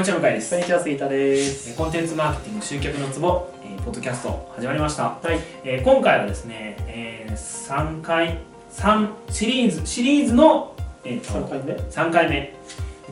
[0.00, 1.76] こんにちは向井ですこんにちは杉田です。
[1.76, 5.38] コンテンツマーケティング集客のツボ、えーポッドキャスト始まりました、はい。
[5.62, 8.38] えー今回はですね、えー、3回
[8.70, 10.74] 三シリーズシリーズの、
[11.04, 12.54] えーと三回目？3回目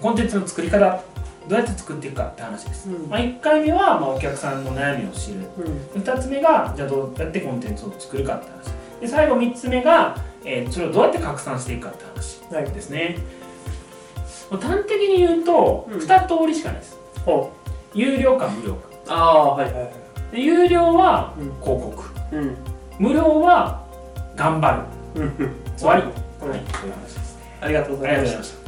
[0.01, 1.03] コンテンツの作り方
[1.47, 5.41] どうやって作っていくかって話です、うんまあ、1回目は、まあ、お客さんの悩みを知る
[5.95, 6.03] うん。
[6.03, 12.73] 2つ目がじゃあどうやってコンテンツを作るかって話で最後3つ目が、えーそれをどうやって拡散していくかって話はい。
[12.73, 13.38] ですねもう
[14.57, 15.99] 端的に言うとうん。
[15.99, 17.53] 2通りしかないです、ほ
[17.95, 18.89] 有料か無料か。
[18.89, 19.11] う。
[19.11, 19.93] ああ、はいはいはい。
[20.33, 21.45] で有料はうん。
[21.63, 22.05] 広告。
[22.33, 22.57] うん。
[22.99, 23.83] 無料は
[24.37, 24.85] 頑張
[25.15, 25.23] る。
[25.23, 25.53] うん。
[25.77, 26.61] 終わり、うんはい。
[26.73, 27.37] そういう話です。
[27.37, 28.59] ねありがとうございました。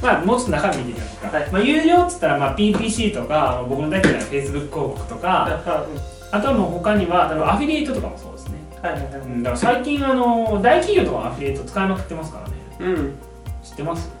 [0.00, 1.50] まあもうちょっと中身見ていきましょうか、はい。
[1.50, 5.16] まあ、有料っつったら、まあ、PPC とか僕の大嫌いな Facebook 広告とた。
[5.16, 5.28] か
[5.66, 5.86] は
[6.30, 9.02] あとはもう他にはアフィリエイトとかもそうですね、いはいはい。
[9.02, 12.54] うん、だから最近あの大企業とかアフィリエイト使いまくってますからね。
[12.80, 13.18] うん。
[13.62, 14.17] 知ってます？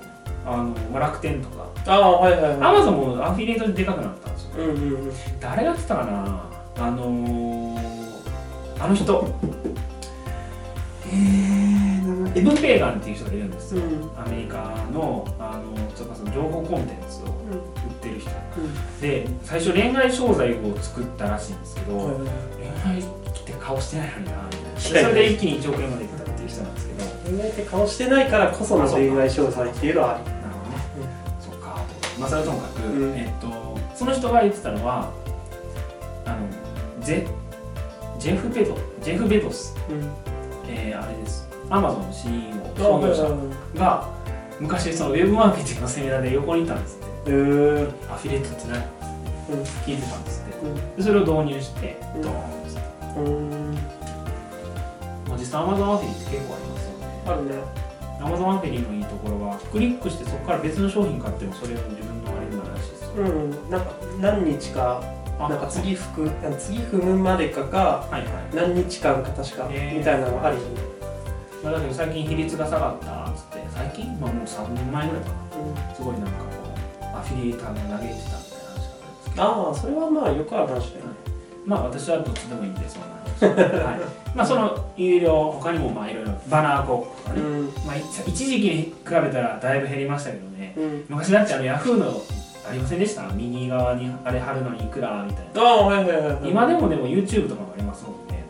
[0.48, 1.68] あのまあ楽天とか。
[1.86, 2.52] ああ、はいはいはい。
[2.54, 4.50] アマゾンもアフィリエイトででかくなったんですよ。
[4.56, 5.12] うんうんうん。
[5.40, 6.48] 誰がやってたかな？
[6.86, 9.34] あのー、あの人。
[11.10, 14.20] えー、名前エブン・ペーガンっていう人がいるんですよ、うん。
[14.20, 14.56] アメリカ
[14.92, 18.30] のあのちょっとその情報コンテンツを売ってる人。
[19.00, 22.26] で最初恋愛商材を作ったらしいんですけど、うん。
[22.26, 22.30] 恋
[22.86, 23.02] 愛っ
[23.44, 25.08] て顔してないのになみたいな。
[25.08, 26.98] それで一気に1億円までいったっていう人なんですけど。
[27.30, 30.37] 恋愛って顔してないからこその恋愛商材っていうのはある
[32.18, 33.16] まあそれはともかく、うん。
[33.16, 33.48] えっと
[33.94, 35.10] その人が言ってたのは
[36.24, 36.46] あの
[37.00, 37.26] ゼ
[38.18, 40.10] ジェフ・ベドジェフ・ベドス、うん。
[40.68, 41.48] えーあれです。
[41.70, 42.30] アマゾンの CEO
[42.64, 43.36] あ創業者は
[43.74, 44.08] が
[44.58, 47.06] 昔そのウェブマーケティングのセミナーで横にいたんですって。
[47.28, 47.88] え。
[48.10, 48.82] アフィリエイトって何？
[49.50, 49.62] うん。
[49.62, 50.66] 聞いてたんですって。
[50.66, 50.96] うん。
[50.96, 52.22] でそれを導入してうん。
[52.22, 52.42] ドーンっ
[53.14, 53.74] て、うん。
[55.28, 57.06] まあ、実際アマゾンアフィリって結構ありますよね。
[57.26, 57.87] あるね。
[58.20, 63.02] アマゾンアフィリのいいところはクリックしてそこから別の商品買ってもそれを自分のあれになるらしいです。
[63.04, 63.70] よ、うん。
[63.70, 65.02] なんか何日か、
[65.38, 65.48] あ。
[65.48, 68.24] なんか次吹く、次踏むまでかがはいはい。
[68.54, 70.80] 何日間か確かみたいなのがあるよね。
[71.62, 75.94] まあ、だけど最近比率が下がったっつって最近、まあ、もう3年前ぐらいかな。
[75.94, 76.44] すごいなんかこ
[77.02, 79.42] うアフィリエイターが嘆いてたみたいな話があるんですけど。
[79.42, 81.10] ああ、それはまあよくある話だよね。
[81.66, 83.96] まあ私はどっちでもいいんでそんな話、は
[84.34, 87.64] い、まあその有料他にもまあいろいろバナー広告とかね、ん。
[87.86, 90.74] まあ、一一時期に比べたらだいぶ減りましたけどね。
[90.76, 91.04] うん。
[91.08, 92.22] 昔だってあのヤフーの
[92.68, 93.28] ありませんでした？
[93.32, 95.62] 右側にあれ貼るのにいくらみたいな。
[95.62, 96.50] ああ、はいはいはいはい。
[96.50, 98.44] 今でもでも YouTube とかもありますもんね。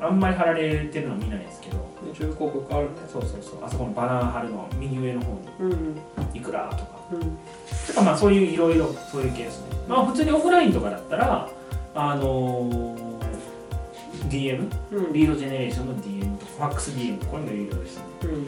[0.00, 1.90] あんまり貼られてるのは見ないですけど。
[2.10, 2.90] 宇宙広告あるね。
[3.12, 3.64] そうそうそう。
[3.64, 5.40] あそこのバナー貼るの右上の方に。
[5.60, 5.96] うん。
[6.34, 6.84] いくらとか。
[7.12, 7.20] うん。
[7.20, 9.76] とかまあそういういろいろそういうケースね。
[9.86, 11.48] まあ普通にオフラインとかだったら
[11.94, 13.09] あのー
[14.24, 15.12] DM うん。
[15.12, 18.46] リードジェネレーションの DM とかファックス DM これも有料ですねうん。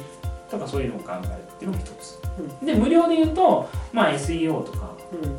[0.50, 2.18] とかそういうのを考えるっていうのも一つ、
[2.66, 4.92] で無料で言うとまあ SEO とか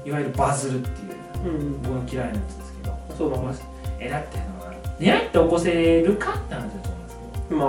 [0.06, 1.56] いわゆるバズるっていううん。
[1.56, 1.82] うん。
[1.82, 3.54] 僕の嫌いなやつですけどそうだまあ
[4.00, 4.54] えだってあの
[5.00, 7.18] 狙って起こせるかって話だと思うんです
[7.50, 7.66] けどま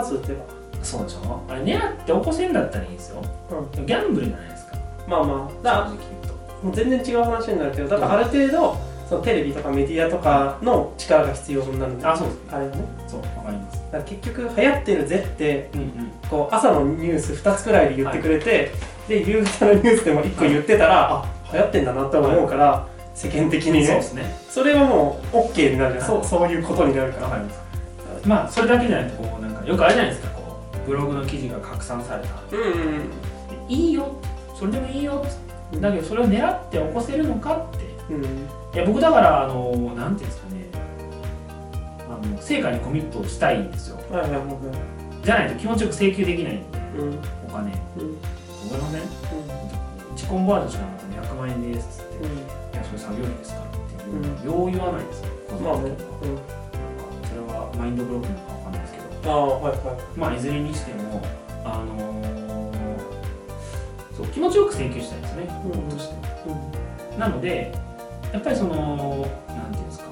[0.00, 0.40] あ、数打てば。
[0.82, 1.40] そうでしょ？
[1.48, 4.76] あれ狙って起こせんだったらいいんですよ、うでもギャンブルじゃないですか。
[5.06, 6.66] まあまあ、だ正直言うと。
[6.66, 8.76] もう全然違う話になるけど、だからある程度、
[9.12, 12.36] そのテレビとかメディアとかの力が必要になあそうです。
[12.38, 12.84] ねあれはね。
[13.06, 13.92] そうわかります。
[13.92, 15.80] だ結局流行ってるぜって、うん。
[15.80, 18.70] うんこう朝のニュース2つくらいで言ってくれて、
[19.06, 23.86] で、夕方のニュースでも1個言ってたら、あ、流行ってんだなって思うから、世間的にね。
[23.86, 24.36] そうですね。
[24.48, 27.24] それはもう OK になるじゃん、はいそうそういうことになるから。
[27.26, 30.30] わかりますまあそれだけじゃなくてこうなんかよくあるじゃないですか。
[30.30, 30.56] こ
[30.86, 32.34] うブログの記事が拡散された。
[32.50, 33.10] うんうん
[33.68, 34.10] いいよ。
[34.58, 35.22] それでもいいよ。
[35.74, 35.80] うん。
[35.82, 38.14] だけどそれを狙って起こせるのかって。
[38.14, 38.61] うん。
[38.74, 40.66] いや僕だからあのなんていうんですかね
[42.08, 45.24] あの成果にコミットしたいんですよはいはいはいはい。
[45.24, 47.18] じゃないと気持ちよく請求できないんでうん。
[47.46, 48.16] お金うん。
[48.70, 49.00] 僕のね
[50.16, 52.38] 1コンバージョンしなかったら100万円ですっつって、うん。
[52.38, 52.40] い
[52.74, 55.28] やそれ作業費ですからっていう、うんよう言わないですよ
[55.60, 55.92] まあね。
[57.28, 59.28] それはマインドブロックなのかわかんないですけどうん。
[59.28, 61.22] ああ、はいはまあいずれにしても
[61.64, 62.22] あのー
[64.16, 66.18] そう気持ちよく請求したいですね、うん僕としてい。
[67.12, 67.18] うん。
[67.18, 67.72] なので
[68.32, 68.74] やっぱりその
[69.48, 70.04] なんていうんですか。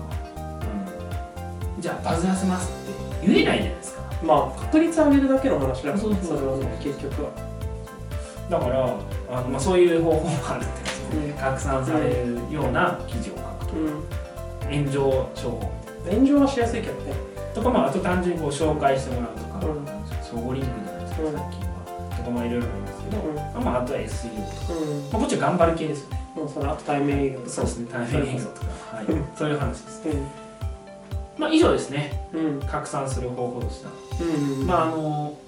[1.78, 4.02] じゃあバズらせますって言えないじゃないですか。
[4.22, 6.40] まあ、確率上げるだけの話だから、そうそうそう。
[6.40, 7.30] れはね、結局は。
[8.50, 8.84] だから
[9.30, 14.84] あの、まあ、そういう方法もあるっていうかそのうん拡散されるような記事を書くとうん。
[14.84, 15.72] 炎上商法。
[16.10, 17.14] 炎上はしやすいけどね。
[17.54, 19.86] とかまああと単純にこう紹介してもらうとか、うん。
[20.22, 22.16] 相互リンクじゃないですか、うん最近は。
[22.18, 23.64] とかまあいろいろありますけど、うん。
[23.64, 24.28] まあ、あとは SEO
[24.66, 25.00] とか、うん。
[25.00, 27.50] まあ、こっちは頑張る系ですよねもうその後対面営業とか。
[27.50, 28.66] そうですね対面営業とか、
[28.96, 29.06] はい、
[29.36, 30.08] そういう話です。
[30.08, 30.26] うん。
[31.36, 32.28] まあ以上ですね。
[32.32, 32.60] うん。
[32.60, 33.90] 拡散する方法でした、
[34.24, 34.26] う
[34.64, 34.66] ん。
[34.66, 35.38] まああの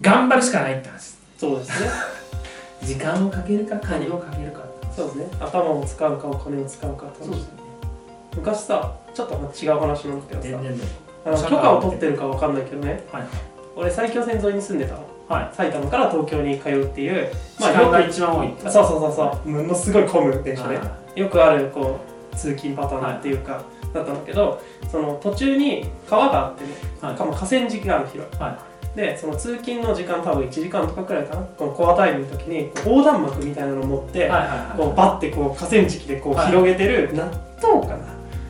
[0.00, 1.16] 頑張るしかないって話。
[1.36, 1.90] そうですね。
[2.86, 4.60] 時間をかけるか金をかけるか
[4.94, 5.26] そうですね。
[5.40, 7.26] 頭を使うかお金を使うかって話。
[7.26, 7.52] そうですね。
[8.36, 10.58] 昔さちょっと違う話なんだけどさ。
[11.26, 13.04] あの許可を取ってるかわかんないけどね。
[13.10, 13.26] はい。
[13.74, 15.50] 俺埼京線沿いに住んでたのはい。
[15.54, 17.28] 埼玉から東京に通うっていう
[17.58, 18.54] 時間が一番多い。
[18.60, 19.48] そうそうそうそう。
[19.50, 20.76] ものすごい混む電車ね。
[20.78, 21.98] はよくあるこ
[22.32, 26.70] う通勤パターンっていうか、だったんだけどその途中に川があってね、
[27.00, 27.16] はい。
[27.16, 28.40] 河川敷がある広い。
[28.40, 28.58] は
[28.96, 31.42] でその通勤の時間多分1時間とかくらいかな。
[31.42, 34.28] このコアタイムの時に横断幕みたいなのを持って、
[34.76, 37.30] こうバッてこう河川敷でこうはい広げてる納
[37.62, 38.06] 豆かな？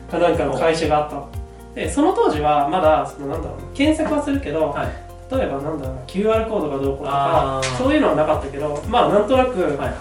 [0.09, 1.29] かなんかの会社があったの。
[1.75, 9.93] でその当時はまだそのなんだろう検索はするけど、はい例えばなんだろうな QR コードがどうこうとかそういうのはなかったけどまあなんとなくはいはい。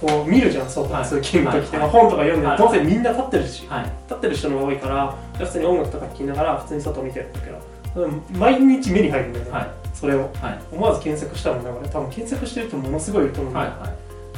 [0.00, 2.56] こう見るじゃん外はい通勤の時って、本とか読んではい。
[2.56, 3.84] 当然みんな立ってるしはい。
[3.84, 9.70] 立ってる人の方が多いから普通に音楽とか聴きながら普通に外見てるんだけどうん毎日目に入るんだよね、はい。
[9.92, 10.30] それを。
[10.40, 10.58] はい。
[10.72, 11.88] 思わず検索したもんね俺。
[11.88, 13.72] 多分検索してる人ものすごいいると思うんだよ、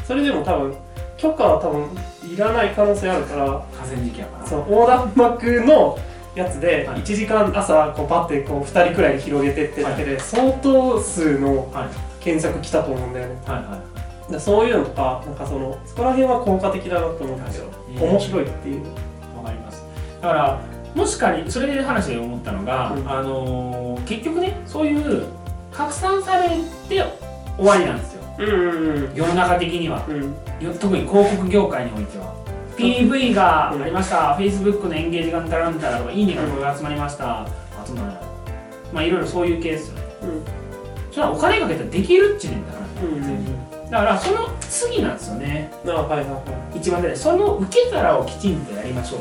[0.05, 0.75] それでも多分
[1.17, 1.87] 許可は多分
[2.35, 4.47] いらない可能性あるから河川敷やから。
[4.47, 5.99] その横断幕の
[6.35, 7.01] やつではい。
[7.01, 11.89] 1時間朝こうパッてこう2人くらいに広げてってだけで相当数のはい。
[12.23, 13.35] 検索来たと思うんだよね。
[13.47, 14.41] はいはい。
[14.41, 18.83] そういうのとかなんかそのそこら辺は効果的だなと思うんだけど確かに面白いっていう。
[19.37, 19.85] わかります。
[20.23, 20.61] だから
[20.95, 23.11] もし仮にそれで話で思ったのが、うん。
[23.11, 25.27] あのー結局ねそういう
[25.73, 26.49] 拡散され
[26.89, 27.05] て
[27.57, 28.23] 終わりなんですよ。
[28.39, 29.15] うんうん。
[29.15, 30.05] 世の中的には。
[30.09, 30.23] うん。
[30.65, 32.33] よ特に広告業界においては
[32.77, 37.47] PV がありました、Facebook のエンゲージがんたらんたらとかいいねがこれが集まりました、あ
[37.87, 38.21] となんや
[38.93, 40.03] まあいろいろそういうケースよね。
[41.11, 45.71] それはお金かけたらできるっちゅうねんだから、うんだからその次なんですよね。
[45.87, 46.43] あはいはいは
[46.75, 49.19] 一番大事その受け皿をきちんとやりましょ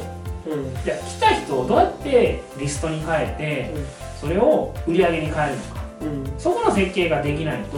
[0.48, 0.50] う。
[0.50, 0.84] いうん。
[0.86, 3.76] じゃあ来た人をどうやってリストに変えて
[4.22, 5.82] それを売り上げに変えるのか。
[6.02, 6.08] うん。
[6.08, 7.78] うんそこの設計ができないと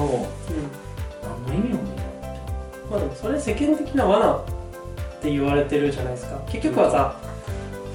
[1.24, 2.04] 何の意味もね
[2.92, 4.40] まあでもそれ世間的な罠
[5.24, 6.38] って言われてるじゃないですか。
[6.48, 7.16] 結局はさ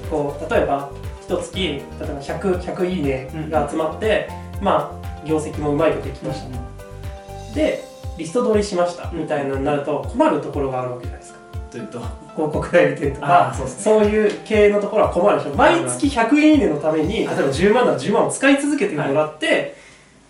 [0.09, 0.89] こう例えば
[1.21, 4.27] 一月例えば 100, 100いいねが集まって、
[4.59, 7.83] まあ業績もうまいこといきました、で
[8.17, 11.39] リスト取りしましたみたいなのになると困るところがあるわけじゃないですか。
[11.69, 11.99] というと。
[12.35, 15.55] 広告代理店とかあそうですそういう系のところは困るでしょ。
[15.55, 19.75] 毎月100いいねのために例えば10万なら10万を使い続けてもらって、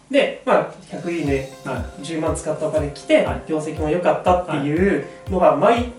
[0.09, 3.43] で、まあ、100いいねは10万使ったお金来て、はい。
[3.47, 5.93] 業績も良かったっていうのが毎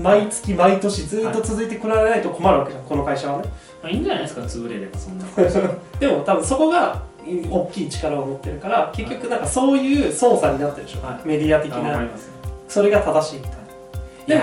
[0.00, 3.48] 毎月毎年ずっと続いてくられないと困るわけじゃんこの会社はね。
[3.82, 5.24] まあ、いいんじゃないですか潰れればそんな。
[5.98, 11.28] でも多分そこが大きい力を持ってるから結局なんかそういう操作になってるでしょ、はい。
[11.28, 12.00] メディア的な。
[12.00, 12.30] ります
[12.68, 13.52] それが正しいみたい
[14.28, 14.42] いやー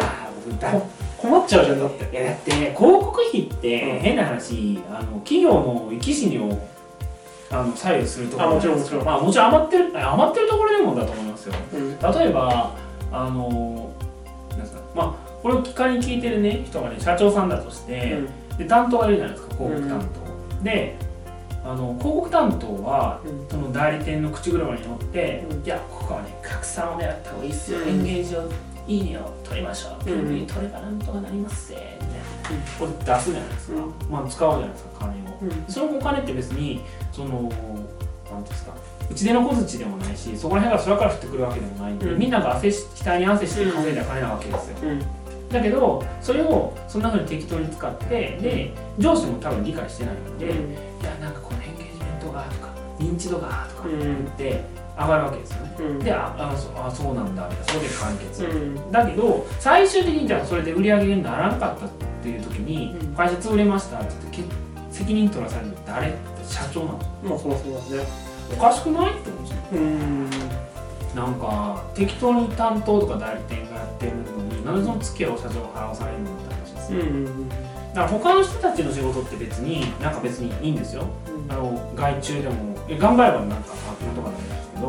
[0.49, 2.17] 僕だこ困っちゃうじゃんだって。
[2.17, 3.99] いやだってね広告費ってうん。
[3.99, 6.57] 変な話あの企業の生き死にを
[7.51, 9.05] あの左右するところあもちろんもちろん。
[9.05, 11.55] まあもちろん余ってる余ってるところでもだと思いますよ。
[11.73, 11.99] うん。
[11.99, 12.71] 例えば
[13.11, 13.91] あの
[15.43, 18.19] これを仮に聞いてるね人がね社長さんだとして、
[18.57, 20.09] で担当がいるじゃないですか広告担
[20.57, 20.95] 当、で
[21.65, 23.47] あの広告担当はうん。
[23.49, 25.63] その代理店の口車に乗って、うん。
[25.63, 27.89] いやここはね拡散を狙った方がいいっすよ、うん。
[27.89, 28.51] エンゲージを
[28.85, 30.27] いいねを取りましょう、うん。
[30.29, 35.37] PV 取ればなんとかなりますぜみたいな、これ出すじゃないですか、うまあ使うじゃないですか金を。
[35.41, 35.65] うん。
[35.67, 36.81] そのお金って別に
[37.11, 37.57] そのなんてい
[38.31, 38.73] うんですか
[39.09, 42.19] うちでの小槌でもないしそこら辺が空から降ってくるわけでもないんで、うん。
[42.19, 45.22] みんなが汗し期待に汗して稼いだ金なわけですよ、うん
[45.53, 48.05] だけどそれをそんなふうに適当に使って
[48.41, 50.49] で上司も多分理解してないんで、い
[51.03, 54.63] やなんかこのエンゲージメントがとか認知度がとかって
[54.97, 55.99] 上がるわけですよね、うん。
[55.99, 58.91] でああそあそうなんだみたいなそれで完結、うん。
[58.91, 61.89] だけど最終的にじゃあそれで売り上げにならんかったっ
[62.21, 63.15] ていう時に、うん。
[63.15, 66.17] 会社潰れましたって言ってけ責任取らされるの誰って
[66.47, 66.99] 社長なの？
[67.23, 68.07] まあそりゃそうだね。
[68.55, 69.11] おかしくない？
[69.11, 70.29] って思うんですようん
[71.15, 77.49] なんか適当に担当とか代理店がやってるのになんでその月を社長が払わされるのって話ですよ、うん
[77.93, 81.05] だから他の人たちの仕事って別になんか別にいいんですよ。
[81.47, 84.87] あの外注でもえ頑張ればなんかパートナーとかなんですけど、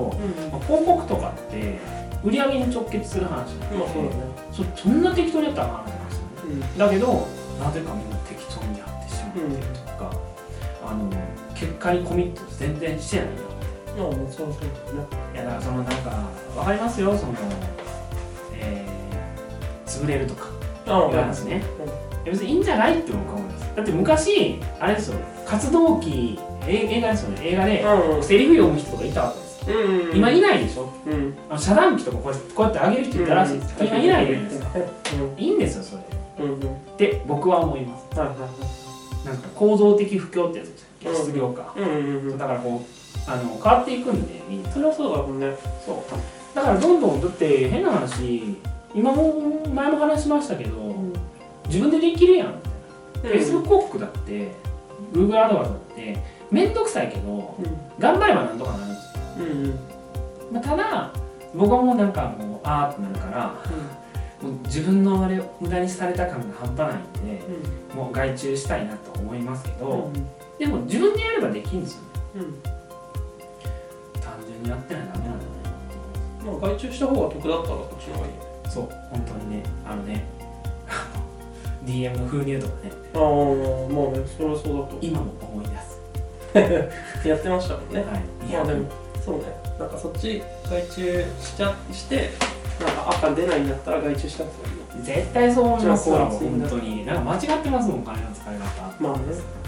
[0.51, 1.79] まあ広告とかって
[2.25, 4.11] 売り上げに直結する話なんで、うだね。
[4.53, 6.31] そそんな適当にやったら話なんですよね。
[6.45, 6.79] うん。
[6.79, 7.29] だけど
[7.61, 10.11] なぜかみんな適当にやってしまってるとか、
[10.87, 11.11] あの
[11.55, 13.27] 結果にコミット全然してない
[13.97, 14.63] よまあもうそうそう。
[15.35, 16.11] いやだからそのなんか
[16.57, 17.17] わかりますよ。
[17.17, 17.35] その
[18.57, 20.49] えー、潰れるとか。
[20.87, 21.45] あ言われます。
[21.45, 21.63] ね、
[22.25, 23.77] いや別にいいんじゃないって僕は思います。
[23.77, 25.19] だって昔あれですよ。
[25.47, 27.41] 活動期え映画ですよね。
[27.43, 29.77] 映画でうんセリフ読む人とかいたわけですよ。
[29.79, 30.93] うん今いないでしょ。
[31.07, 31.35] うん。
[31.49, 34.69] あの遮断機とかこうやってこうやって上げる人いたらしいです、今いないじゃないですか。
[34.79, 34.83] う
[35.41, 36.03] んいいんですよそれ
[36.45, 36.59] うんうん。
[36.59, 36.61] っ
[36.99, 38.19] て僕は思います。
[38.19, 38.49] はいはいは
[39.25, 42.39] なんか構造的不況ってやつですよ失業か、いうんうんうん。
[42.39, 45.57] だからこうあの変わっていくんでみんなそれはそうだもんね。
[45.85, 45.97] そう。
[46.55, 48.57] だからどんどんだって変な話
[48.95, 50.95] 今も前も話しましたけど、
[51.67, 52.49] 自分でできるやん、
[53.23, 54.53] フェイスブック広告だって
[55.13, 56.19] Google アドバンスだって
[56.51, 57.57] 面倒くさいけど、
[57.99, 61.13] 頑張ればなんとかなるんですよ、うんまあ、ただ
[61.55, 63.55] 僕はもうなんかもうあーってなるから、
[64.41, 67.43] もう自分のあれを無駄にされた感が半端ないんで、
[67.97, 70.09] もう外注したいなと思いますけど、
[70.59, 72.74] でも自分でやればできるんですよね
[74.69, 75.55] やってないとダメなんだよね。
[76.45, 79.63] まあ外注した方が得だったらこっちの方がいいよそう本当にね。
[79.87, 80.25] あのね
[81.87, 82.93] DM の 封入とかね。
[83.15, 85.95] ああまあねそれはそうだと今も思い出す。
[87.29, 88.01] やってましたもんね。
[88.01, 88.53] はい。
[88.53, 88.89] まあでも
[89.25, 89.43] そうね。
[89.79, 92.31] なんかそっち外注しちゃして
[92.81, 94.85] なんか赤出ないんだったら外注した方がいいよ。
[95.03, 97.05] 絶対そう思いますわじ本当に。
[97.05, 98.95] なんか間違ってますもんお金の使い方。
[99.01, 99.21] まあね。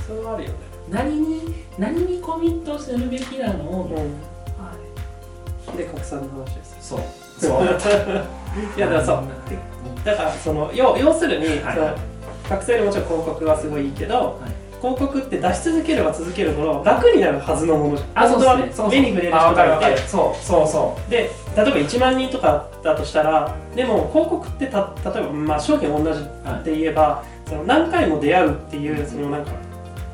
[0.06, 0.56] それはあるよね。
[0.88, 3.88] 何に何にコミットするべきなの？
[3.90, 4.35] うん
[5.76, 7.00] で拡散の話ですそう。
[7.38, 7.62] そう。
[8.76, 9.22] いやだからそう。
[10.04, 11.74] だからその要要するに、はい。
[11.74, 11.90] その
[12.48, 14.40] 拡散よりもちろん広告はすごいいいけど、
[14.80, 18.24] 広告って出し続ければ続けるほど楽になるはずのものじゃん。
[18.24, 19.98] あそう本ですね目に触れるあ人がいて。
[20.02, 29.50] そうそうそで例えば1万人とかだとしたらでも広告ってた例えば、まあ、商品同じって言えば、その何回も出会うっていうそのなんか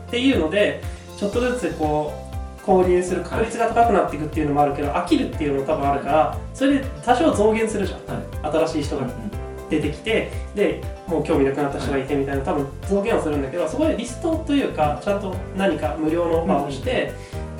[0.08, 0.82] っていうので
[1.18, 2.21] ちょっとずつこう
[2.64, 9.06] 購入する確率が高くなっていくっていうのもあるけど、飽きるっていうのも多分あるからそれで多少増減するじゃん、新しい人う、が
[9.72, 17.12] 出てきてでもう興味なくなった人がいてみたいな多分増減はするんだけどそこでリストというかちゃんと何か無料のオファーをして、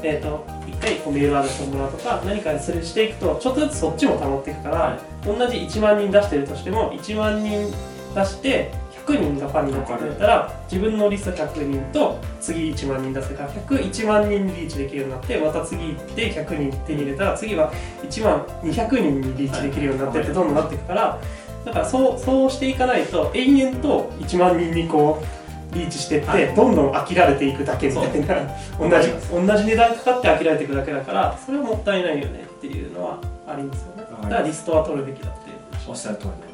[0.03, 7.73] えー、と一回こうメールアドレスをもらうとか何かそれしていくとちょっとずつそっちも溜まっていくから、は同じ1万人出してるとしても1万人
[8.15, 8.71] 出して
[9.07, 21.19] 100人がファンになってくれたら自分のリスト100人と次1万人出せから101万人にリーチできるようになってまた次行って100人手に入れたら次は1万200人にリーチできるようになってってどんどんなっていくから
[21.65, 26.55] だからそうそうしていかないと延々と1万人にこうリーチしてって、はい。
[26.55, 28.47] どんどん飽きられていくだけみたいな。
[28.79, 33.19] 同じ同じ値段かかって飽きられていくだけだからそれはもったいないよねっていうのは
[33.49, 34.05] ありますよね。
[34.23, 35.51] だからリストは取るべきだって
[35.89, 36.52] おっしゃる通り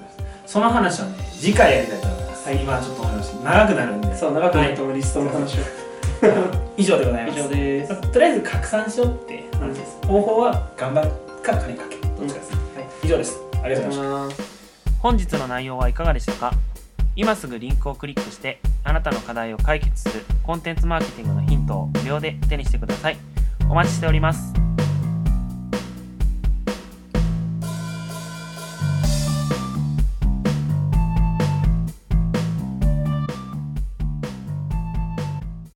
[0.49, 4.17] その話はね次回やりたいと思います、はい今ちょっと思いました長くなるんで。
[4.17, 5.62] そう長くなると思うリストの話を、
[6.78, 7.38] 以上でございます。
[7.38, 8.11] 以上です。
[8.11, 11.11] とりあえず拡散しようって話です方法は頑張る
[11.43, 12.00] か金かける。
[12.19, 13.38] どっちかです、はい、以上です。
[13.62, 14.43] ありがとうございました。
[15.02, 16.55] 本日の内容はいかがでしたか？
[17.14, 23.19] 今すぐリンクをクリックしてあなたの課題を解決するコンテンツマーケティングのヒントを無料で手にしてください。
[23.69, 24.67] お待ちしております